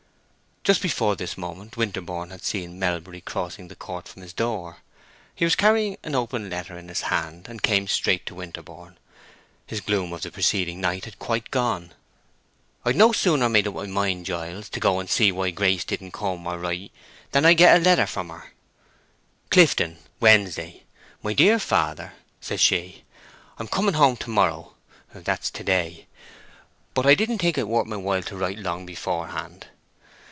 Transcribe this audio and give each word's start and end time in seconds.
Just 0.63 0.83
before 0.83 1.15
this 1.15 1.39
moment 1.39 1.75
Winterborne 1.75 2.29
had 2.29 2.43
seen 2.43 2.77
Melbury 2.77 3.19
crossing 3.19 3.67
the 3.67 3.75
court 3.75 4.07
from 4.07 4.21
his 4.21 4.31
door. 4.31 4.77
He 5.33 5.43
was 5.43 5.55
carrying 5.55 5.97
an 6.03 6.13
open 6.13 6.51
letter 6.51 6.77
in 6.77 6.87
his 6.87 7.01
hand, 7.01 7.47
and 7.49 7.63
came 7.63 7.87
straight 7.87 8.27
to 8.27 8.35
Winterborne. 8.35 8.99
His 9.65 9.81
gloom 9.81 10.13
of 10.13 10.21
the 10.21 10.29
preceding 10.29 10.79
night 10.79 11.05
had 11.05 11.17
quite 11.17 11.49
gone. 11.49 11.93
"I'd 12.85 12.95
no 12.95 13.11
sooner 13.11 13.49
made 13.49 13.67
up 13.67 13.73
my 13.73 13.87
mind, 13.87 14.27
Giles, 14.27 14.69
to 14.69 14.79
go 14.79 14.99
and 14.99 15.09
see 15.09 15.31
why 15.31 15.49
Grace 15.49 15.83
didn't 15.83 16.11
come 16.11 16.45
or 16.45 16.59
write 16.59 16.91
than 17.31 17.43
I 17.43 17.53
get 17.55 17.77
a 17.77 17.83
letter 17.83 18.05
from 18.05 18.29
her—'Clifton: 18.29 19.97
Wednesday. 20.19 20.83
My 21.23 21.33
dear 21.33 21.57
father,' 21.57 22.13
says 22.39 22.61
she, 22.61 23.03
'I'm 23.57 23.67
coming 23.67 23.95
home 23.95 24.15
to 24.17 24.29
morrow' 24.29 24.75
(that's 25.11 25.49
to 25.49 25.63
day), 25.63 26.05
'but 26.93 27.07
I 27.07 27.15
didn't 27.15 27.39
think 27.39 27.57
it 27.57 27.67
worth 27.67 27.87
while 27.87 28.21
to 28.21 28.37
write 28.37 28.59
long 28.59 28.85
beforehand. 28.85 29.65